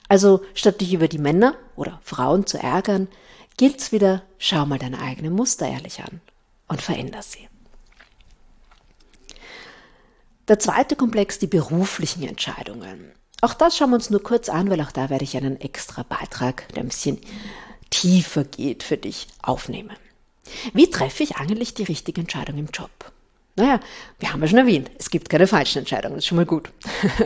[0.09, 3.07] Also statt dich über die Männer oder Frauen zu ärgern,
[3.55, 6.21] gilt's wieder, schau mal deine eigenen Muster ehrlich an
[6.67, 7.47] und veränder sie.
[10.47, 13.11] Der zweite Komplex, die beruflichen Entscheidungen.
[13.41, 16.03] Auch das schauen wir uns nur kurz an, weil auch da werde ich einen extra
[16.03, 17.19] Beitrag, der ein bisschen
[17.89, 19.95] tiefer geht, für dich aufnehmen.
[20.73, 22.89] Wie treffe ich eigentlich die richtige Entscheidung im Job?
[23.57, 23.79] Naja,
[24.19, 26.69] wir haben ja schon erwähnt, es gibt keine falschen Entscheidungen, das ist schon mal gut.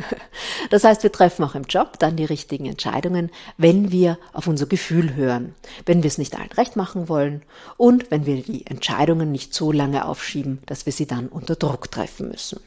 [0.69, 4.65] das heißt, wir treffen auch im Job dann die richtigen Entscheidungen, wenn wir auf unser
[4.65, 7.43] Gefühl hören, wenn wir es nicht allen recht machen wollen
[7.75, 11.91] und wenn wir die Entscheidungen nicht so lange aufschieben, dass wir sie dann unter Druck
[11.91, 12.61] treffen müssen.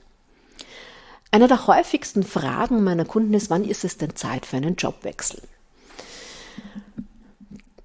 [1.31, 5.41] Eine der häufigsten Fragen meiner Kunden ist, wann ist es denn Zeit für einen Jobwechsel?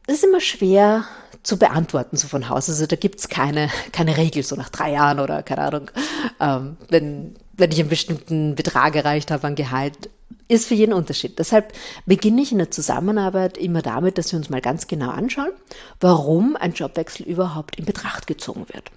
[0.08, 1.06] Es ist immer schwer
[1.50, 2.70] zu beantworten, so von Haus.
[2.70, 5.92] Also da gibt's keine, keine Regel, so nach drei Jahren oder keine Ahnung,
[6.40, 10.12] ähm, wenn, wenn ich einen bestimmten Betrag erreicht habe an Gehalt,
[10.48, 11.40] ist für jeden Unterschied.
[11.40, 11.74] Deshalb
[12.06, 15.52] beginne ich in der Zusammenarbeit immer damit, dass wir uns mal ganz genau anschauen,
[16.00, 18.92] warum ein Jobwechsel überhaupt in Betracht gezogen wird.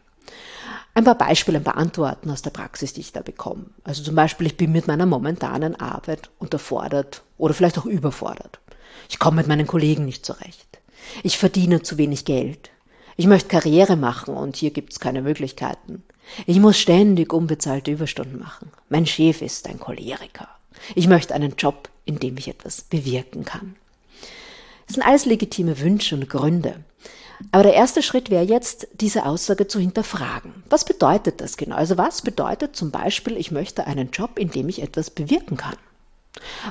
[0.93, 3.65] Ein paar Beispiele, ein paar Antworten aus der Praxis, die ich da bekomme.
[3.83, 8.61] Also zum Beispiel, ich bin mit meiner momentanen Arbeit unterfordert oder vielleicht auch überfordert.
[9.09, 10.82] Ich komme mit meinen Kollegen nicht zurecht.
[11.23, 12.71] Ich verdiene zu wenig Geld.
[13.17, 16.03] Ich möchte Karriere machen und hier gibt's keine Möglichkeiten.
[16.47, 18.71] Ich muss ständig unbezahlte Überstunden machen.
[18.89, 20.49] Mein Chef ist ein Choleriker.
[20.95, 23.77] Ich möchte einen Job, in dem ich etwas bewirken kann.
[24.87, 26.77] Das sind alles legitime Wünsche und Gründe.
[27.51, 30.63] Aber der erste Schritt wäre jetzt, diese Aussage zu hinterfragen.
[30.71, 31.77] Was bedeutet das genau?
[31.77, 35.77] Also was bedeutet zum Beispiel, ich möchte einen Job, in dem ich etwas bewirken kann?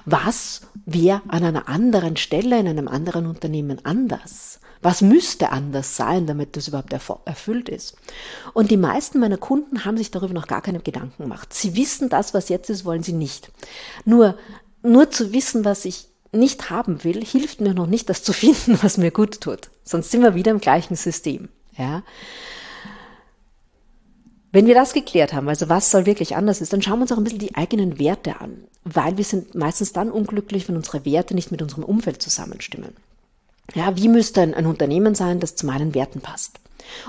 [0.05, 4.59] Was wäre an einer anderen Stelle, in einem anderen Unternehmen anders?
[4.81, 6.93] Was müsste anders sein, damit das überhaupt
[7.25, 7.95] erfüllt ist?
[8.53, 11.53] Und die meisten meiner Kunden haben sich darüber noch gar keine Gedanken gemacht.
[11.53, 13.51] Sie wissen, das, was jetzt ist, wollen sie nicht.
[14.05, 14.37] Nur,
[14.81, 18.79] nur zu wissen, was ich nicht haben will, hilft mir noch nicht, das zu finden,
[18.81, 19.69] was mir gut tut.
[19.83, 21.49] Sonst sind wir wieder im gleichen System.
[21.77, 22.03] Ja.
[24.51, 27.11] Wenn wir das geklärt haben, also was soll wirklich anders ist, dann schauen wir uns
[27.11, 31.05] auch ein bisschen die eigenen Werte an, weil wir sind meistens dann unglücklich, wenn unsere
[31.05, 32.93] Werte nicht mit unserem Umfeld zusammenstimmen.
[33.73, 36.59] Ja, wie müsste ein, ein Unternehmen sein, das zu meinen Werten passt?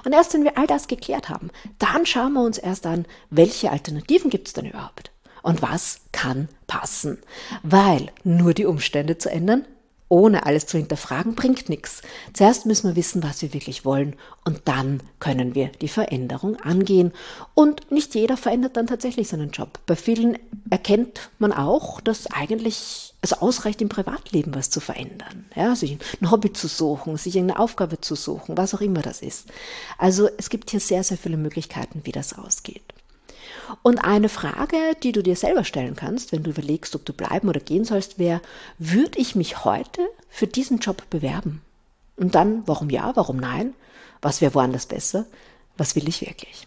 [0.05, 3.73] Und erst wenn wir all das geklärt haben, dann schauen wir uns erst an, welche
[3.73, 5.11] Alternativen gibt es denn überhaupt?
[5.43, 7.19] Und was kann passen?
[7.65, 9.65] Weil nur die Umstände zu ändern
[10.13, 12.03] ohne alles zu hinterfragen, bringt nichts.
[12.35, 17.13] Zuerst müssen wir wissen, was wir wirklich wollen und dann können wir die Veränderung angehen.
[17.55, 19.79] Und nicht jeder verändert dann tatsächlich seinen Job.
[19.87, 25.47] Bei vielen erkennt man auch, dass eigentlich es ausreicht, im Privatleben was zu verändern.
[25.57, 29.23] Ja, sich ein Hobby zu suchen, sich eine Aufgabe zu suchen, was auch immer das
[29.23, 29.49] ist.
[29.97, 32.83] Also es gibt hier sehr, sehr viele Möglichkeiten, wie das ausgeht.
[33.83, 37.49] Und eine Frage, die du dir selber stellen kannst, wenn du überlegst, ob du bleiben
[37.49, 38.41] oder gehen sollst, wäre,
[38.79, 41.63] würde ich mich heute für diesen Job bewerben?
[42.17, 43.75] Und dann, warum ja, warum nein?
[44.21, 45.27] Was wäre woanders besser?
[45.77, 46.67] Was will ich wirklich?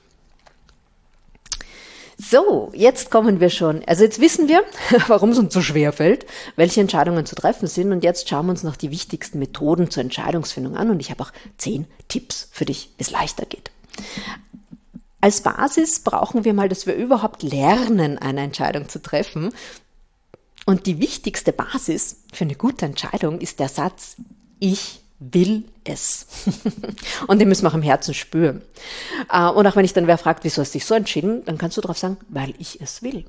[2.17, 3.83] So, jetzt kommen wir schon.
[3.85, 4.63] Also jetzt wissen wir,
[5.07, 7.91] warum es uns so schwer fällt, welche Entscheidungen zu treffen sind.
[7.91, 10.89] Und jetzt schauen wir uns noch die wichtigsten Methoden zur Entscheidungsfindung an.
[10.89, 13.71] Und ich habe auch zehn Tipps für dich, wie es leichter geht.
[15.25, 19.55] Als Basis brauchen wir mal, dass wir überhaupt lernen, eine Entscheidung zu treffen.
[20.67, 24.17] Und die wichtigste Basis für eine gute Entscheidung ist der Satz,
[24.59, 26.27] ich will es.
[27.27, 28.61] und den müssen wir auch im Herzen spüren.
[29.31, 31.57] Äh, und auch wenn ich dann wer fragt, wieso hast du dich so entschieden, dann
[31.57, 33.25] kannst du darauf sagen, weil ich es will.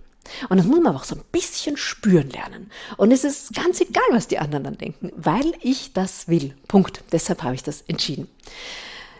[0.50, 2.70] Und das muss man auch so ein bisschen spüren lernen.
[2.98, 6.54] Und es ist ganz egal, was die anderen dann denken, weil ich das will.
[6.68, 7.04] Punkt.
[7.10, 8.28] Deshalb habe ich das entschieden.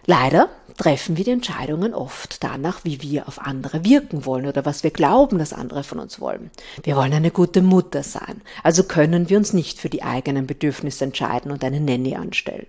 [0.05, 4.83] Leider treffen wir die Entscheidungen oft danach, wie wir auf andere wirken wollen oder was
[4.83, 6.51] wir glauben, dass andere von uns wollen.
[6.83, 11.05] Wir wollen eine gute Mutter sein, also können wir uns nicht für die eigenen Bedürfnisse
[11.05, 12.67] entscheiden und eine Nanny anstellen.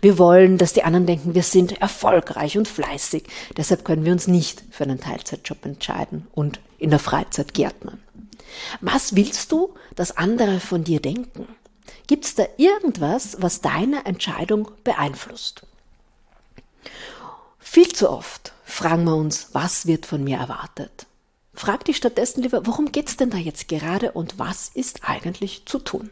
[0.00, 3.24] Wir wollen, dass die anderen denken, wir sind erfolgreich und fleißig,
[3.56, 8.00] deshalb können wir uns nicht für einen Teilzeitjob entscheiden und in der Freizeit gärtnern.
[8.80, 11.48] Was willst du, dass andere von dir denken?
[12.06, 15.66] Gibt es da irgendwas, was deine Entscheidung beeinflusst?
[17.74, 21.06] Viel zu oft fragen wir uns, was wird von mir erwartet?
[21.54, 25.80] Frag dich stattdessen lieber, worum geht's denn da jetzt gerade und was ist eigentlich zu
[25.80, 26.10] tun?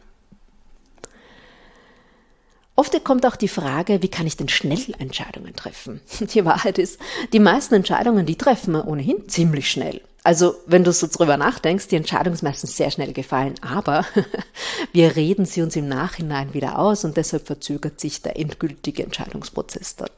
[2.75, 6.01] Oft kommt auch die Frage, wie kann ich denn schnell Entscheidungen treffen?
[6.19, 6.99] Die Wahrheit ist,
[7.31, 10.01] die meisten Entscheidungen, die treffen wir ohnehin ziemlich schnell.
[10.25, 14.05] Also, wenn du so drüber nachdenkst, die Entscheidung ist meistens sehr schnell gefallen, aber
[14.91, 19.95] wir reden sie uns im Nachhinein wieder aus und deshalb verzögert sich der endgültige Entscheidungsprozess
[19.95, 20.09] dann.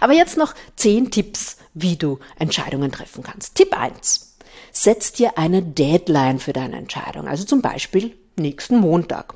[0.00, 3.54] Aber jetzt noch zehn Tipps, wie du Entscheidungen treffen kannst.
[3.54, 4.36] Tipp 1.
[4.72, 9.34] Setz dir eine Deadline für deine Entscheidung, also zum Beispiel nächsten Montag.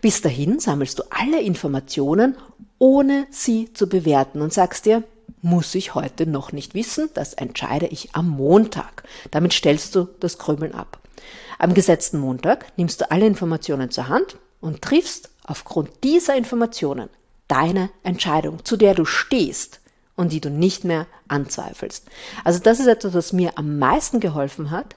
[0.00, 2.36] Bis dahin sammelst du alle Informationen,
[2.78, 5.04] ohne sie zu bewerten und sagst dir,
[5.42, 9.04] muss ich heute noch nicht wissen, das entscheide ich am Montag.
[9.30, 10.98] Damit stellst du das Krümeln ab.
[11.58, 17.08] Am gesetzten Montag nimmst du alle Informationen zur Hand und triffst aufgrund dieser Informationen
[17.46, 19.80] deine Entscheidung, zu der du stehst
[20.18, 22.06] und die du nicht mehr anzweifelst.
[22.44, 24.96] Also das ist etwas, was mir am meisten geholfen hat,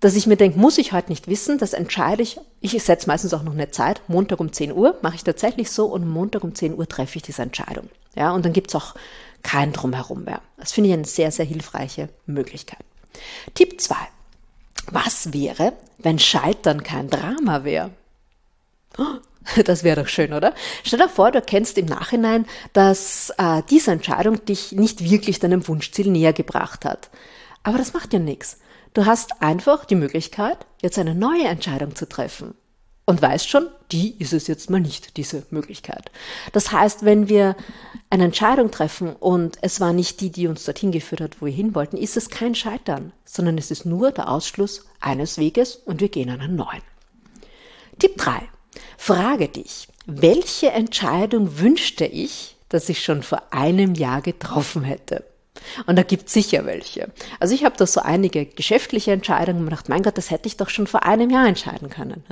[0.00, 2.38] dass ich mir denke, muss ich heute nicht wissen, das entscheide ich.
[2.60, 5.86] Ich setze meistens auch noch eine Zeit, Montag um 10 Uhr mache ich tatsächlich so
[5.86, 7.88] und Montag um 10 Uhr treffe ich diese Entscheidung.
[8.14, 8.94] Ja, und dann gibt's auch
[9.42, 10.42] kein Drumherum mehr.
[10.58, 12.84] Das finde ich eine sehr, sehr hilfreiche Möglichkeit.
[13.54, 13.96] Tipp 2.
[14.90, 17.90] Was wäre, wenn Scheitern kein Drama wäre?
[19.64, 20.54] Das wäre doch schön, oder?
[20.84, 25.66] Stell dir vor, du erkennst im Nachhinein, dass äh, diese Entscheidung dich nicht wirklich deinem
[25.66, 27.10] Wunschziel näher gebracht hat.
[27.62, 28.58] Aber das macht ja nichts.
[28.94, 32.54] Du hast einfach die Möglichkeit, jetzt eine neue Entscheidung zu treffen.
[33.04, 36.12] Und weißt schon, die ist es jetzt mal nicht, diese Möglichkeit.
[36.52, 37.56] Das heißt, wenn wir
[38.10, 41.52] eine Entscheidung treffen und es war nicht die, die uns dorthin geführt hat, wo wir
[41.52, 46.00] hin wollten, ist es kein Scheitern, sondern es ist nur der Ausschluss eines Weges und
[46.00, 46.82] wir gehen einen neuen.
[47.98, 48.48] Tipp 3.
[48.96, 55.24] Frage dich, welche Entscheidung wünschte ich, dass ich schon vor einem Jahr getroffen hätte?
[55.86, 57.12] Und da gibt es sicher welche.
[57.38, 60.56] Also ich habe da so einige geschäftliche Entscheidungen und gedacht, mein Gott, das hätte ich
[60.56, 62.24] doch schon vor einem Jahr entscheiden können.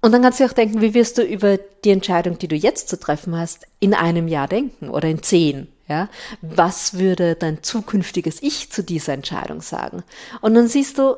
[0.00, 2.88] Und dann kannst du auch denken, wie wirst du über die Entscheidung, die du jetzt
[2.88, 5.68] zu treffen hast, in einem Jahr denken oder in zehn?
[5.88, 6.08] Ja,
[6.40, 10.02] was würde dein zukünftiges Ich zu dieser Entscheidung sagen?
[10.40, 11.16] Und dann siehst du,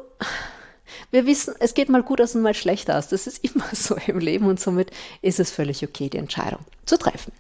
[1.11, 3.09] wir wissen, es geht mal gut aus und mal schlecht aus.
[3.09, 4.91] Das ist immer so im Leben und somit
[5.23, 7.33] ist es völlig okay, die Entscheidung zu treffen.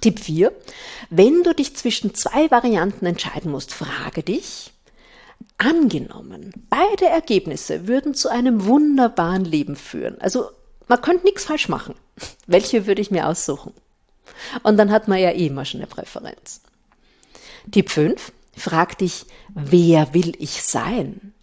[0.00, 0.52] Tipp 4.
[1.10, 4.72] Wenn du dich zwischen zwei Varianten entscheiden musst, frage dich,
[5.58, 10.20] angenommen, beide Ergebnisse würden zu einem wunderbaren Leben führen.
[10.20, 10.50] Also
[10.88, 11.94] man könnte nichts falsch machen.
[12.46, 13.72] Welche würde ich mir aussuchen?
[14.62, 16.62] Und dann hat man ja eh immer schon eine Präferenz.
[17.70, 18.32] Tipp 5.
[18.56, 21.34] Frag dich, wer will ich sein?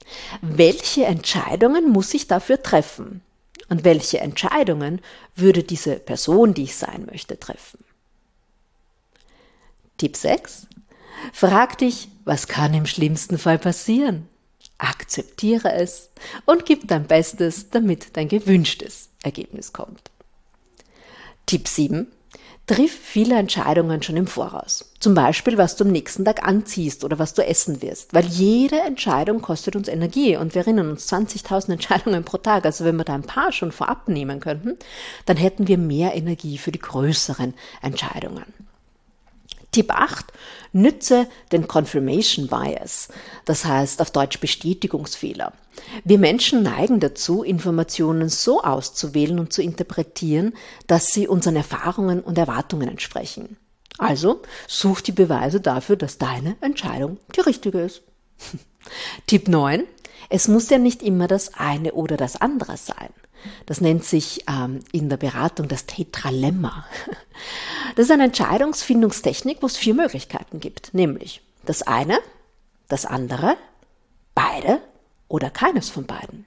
[0.41, 3.21] Welche Entscheidungen muss ich dafür treffen?
[3.69, 5.01] Und welche Entscheidungen
[5.35, 7.83] würde diese Person, die ich sein möchte, treffen?
[9.97, 10.67] Tipp 6.
[11.33, 14.29] Frag dich, was kann im schlimmsten Fall passieren?
[14.77, 16.11] Akzeptiere es
[16.45, 20.11] und gib dein Bestes, damit dein gewünschtes Ergebnis kommt.
[21.47, 22.11] Tipp 7.
[22.67, 24.91] Triff viele Entscheidungen schon im Voraus.
[24.99, 28.13] Zum Beispiel, was du am nächsten Tag anziehst oder was du essen wirst.
[28.13, 32.65] Weil jede Entscheidung kostet uns Energie und wir erinnern uns 20.000 Entscheidungen pro Tag.
[32.65, 34.77] Also wenn wir da ein paar schon vorab nehmen könnten,
[35.25, 38.43] dann hätten wir mehr Energie für die größeren Entscheidungen.
[39.71, 40.25] Tipp 8.
[40.73, 43.09] Nütze den Confirmation Bias,
[43.45, 45.53] das heißt auf Deutsch Bestätigungsfehler.
[46.03, 50.53] Wir Menschen neigen dazu, Informationen so auszuwählen und zu interpretieren,
[50.87, 53.57] dass sie unseren Erfahrungen und Erwartungen entsprechen.
[53.97, 58.03] Also such die Beweise dafür, dass deine Entscheidung die richtige ist.
[59.27, 59.83] Tipp 9.
[60.29, 63.09] Es muss ja nicht immer das eine oder das andere sein.
[63.65, 66.85] Das nennt sich ähm, in der Beratung das Tetralemma.
[67.95, 72.19] Das ist eine Entscheidungsfindungstechnik, wo es vier Möglichkeiten gibt, nämlich das eine,
[72.89, 73.57] das andere,
[74.35, 74.79] beide
[75.27, 76.45] oder keines von beiden.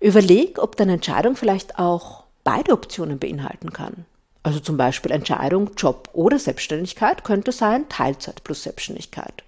[0.00, 4.04] Überleg, ob deine Entscheidung vielleicht auch beide Optionen beinhalten kann.
[4.42, 9.44] Also zum Beispiel Entscheidung Job oder Selbstständigkeit könnte sein Teilzeit plus Selbstständigkeit.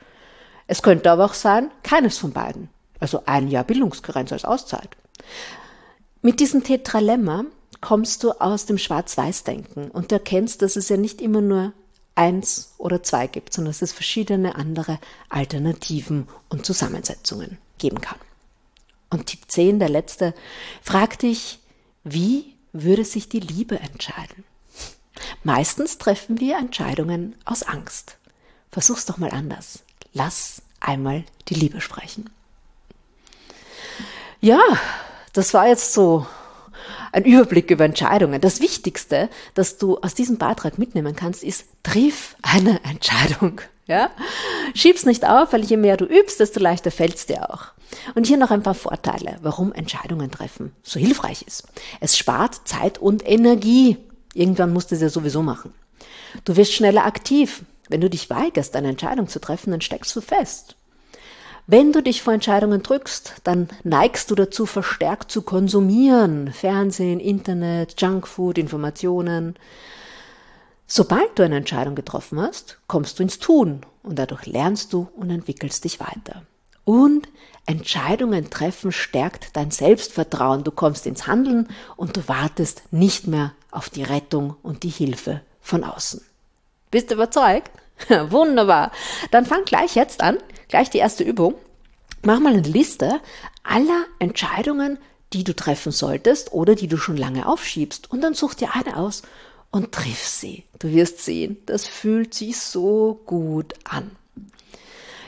[0.67, 2.69] Es könnte aber auch sein keines von beiden.
[3.01, 4.89] Also ein Jahr Bildungsgrenze als Auszeit.
[6.25, 7.45] Mit diesem Tetralemma
[7.83, 11.75] kommst du aus dem Schwarz-Weiß-Denken und du erkennst, dass es ja nicht immer nur
[12.15, 18.17] eins oder zwei gibt, sondern dass es verschiedene andere Alternativen und Zusammensetzungen geben kann.
[19.11, 20.33] Und Tipp 10, der letzte,
[20.83, 21.59] frag dich,
[22.05, 24.45] wie würde sich die Liebe entscheiden?
[25.43, 28.17] Meistens treffen wir Entscheidungen aus Angst.
[28.73, 29.81] Versuch's doch mal anders.
[30.15, 32.31] Lass einmal die Liebe sprechen.
[34.41, 34.63] Ja,
[35.35, 36.27] das war jetzt so
[37.13, 38.41] ein Überblick über Entscheidungen.
[38.41, 43.61] Das Wichtigste, das du aus diesem Beitrag mitnehmen kannst, ist, triff eine Entscheidung.
[43.87, 44.11] Ja?
[44.75, 47.67] Schieb's nicht auf, weil je mehr du übst, desto leichter fällt's dir auch.
[48.15, 51.65] Und hier noch ein paar Vorteile, warum Entscheidungen treffen so hilfreich ist.
[52.01, 53.99] Es spart Zeit und Energie.
[54.33, 55.73] Irgendwann musst du es ja sowieso machen.
[56.45, 57.63] Du wirst schneller aktiv.
[57.89, 60.77] Wenn du dich weigerst, eine Entscheidung zu treffen, dann steckst du fest.
[61.67, 66.53] Wenn du dich vor Entscheidungen drückst, dann neigst du dazu, verstärkt zu konsumieren.
[66.53, 69.57] Fernsehen, Internet, Junkfood, Informationen.
[70.87, 75.31] Sobald du eine Entscheidung getroffen hast, kommst du ins Tun und dadurch lernst du und
[75.31, 76.43] entwickelst dich weiter.
[76.85, 77.29] Und
[77.65, 80.65] Entscheidungen treffen stärkt dein Selbstvertrauen.
[80.65, 85.41] Du kommst ins Handeln und du wartest nicht mehr auf die Rettung und die Hilfe
[85.63, 86.21] von außen.
[86.91, 87.71] Bist du überzeugt?
[88.29, 88.93] Wunderbar.
[89.31, 90.37] Dann fang gleich jetzt an,
[90.75, 91.55] gleich die erste Übung.
[92.23, 93.21] Mach mal eine Liste
[93.63, 94.99] aller Entscheidungen,
[95.33, 98.11] die du treffen solltest oder die du schon lange aufschiebst.
[98.11, 99.23] Und dann such dir eine aus
[99.71, 100.65] und triff sie.
[100.81, 104.11] Du wirst sehen, das fühlt sich so gut an.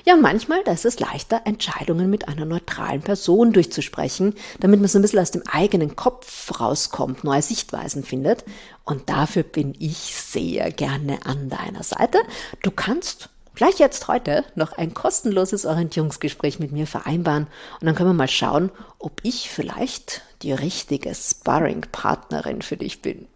[0.04, 4.88] Ja, und manchmal, da ist es leichter, Entscheidungen mit einer neutralen Person durchzusprechen, damit man
[4.88, 8.44] so ein bisschen aus dem eigenen Kopf rauskommt, neue Sichtweisen findet.
[8.85, 12.18] Und dafür bin ich sehr gerne an deiner Seite.
[12.64, 17.49] Du kannst gleich jetzt heute noch ein kostenloses Orientierungsgespräch mit mir vereinbaren
[17.81, 23.27] und dann können wir mal schauen, ob ich vielleicht die richtige Sparring-Partnerin für dich bin.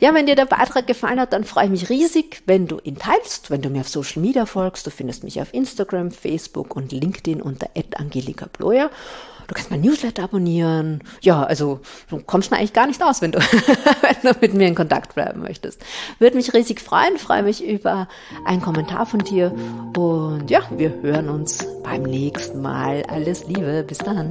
[0.00, 2.96] Ja, wenn dir der Beitrag gefallen hat, dann freue ich mich riesig, wenn du ihn
[2.96, 4.86] teilst, wenn du mir auf Social Media folgst.
[4.86, 8.90] Du findest mich auf Instagram, Facebook und LinkedIn unter Angelika Bloyer.
[9.46, 11.02] Du kannst mein Newsletter abonnieren.
[11.20, 13.38] Ja, also du kommst mir eigentlich gar nicht aus, wenn du,
[14.00, 15.82] wenn du mit mir in Kontakt bleiben möchtest.
[16.18, 18.08] Würde mich riesig freuen, freue mich über
[18.46, 19.54] einen Kommentar von dir.
[19.96, 23.02] Und ja, wir hören uns beim nächsten Mal.
[23.08, 24.30] Alles Liebe, bis dann.